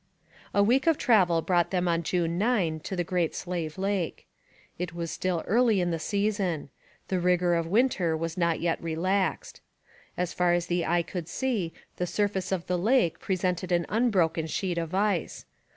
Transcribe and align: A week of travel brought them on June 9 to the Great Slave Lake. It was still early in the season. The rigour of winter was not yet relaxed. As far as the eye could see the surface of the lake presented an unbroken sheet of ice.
A 0.51 0.63
week 0.63 0.87
of 0.87 0.97
travel 0.97 1.43
brought 1.43 1.69
them 1.69 1.87
on 1.87 2.01
June 2.01 2.39
9 2.39 2.79
to 2.79 2.95
the 2.95 3.03
Great 3.03 3.35
Slave 3.35 3.77
Lake. 3.77 4.25
It 4.79 4.95
was 4.95 5.11
still 5.11 5.43
early 5.45 5.79
in 5.79 5.91
the 5.91 5.99
season. 5.99 6.69
The 7.09 7.19
rigour 7.19 7.53
of 7.53 7.67
winter 7.67 8.17
was 8.17 8.35
not 8.35 8.59
yet 8.59 8.81
relaxed. 8.81 9.61
As 10.17 10.33
far 10.33 10.53
as 10.53 10.65
the 10.65 10.87
eye 10.87 11.03
could 11.03 11.27
see 11.29 11.71
the 11.97 12.07
surface 12.07 12.51
of 12.51 12.65
the 12.65 12.79
lake 12.79 13.19
presented 13.19 13.71
an 13.71 13.85
unbroken 13.89 14.47
sheet 14.47 14.79
of 14.79 14.95
ice. 14.95 15.45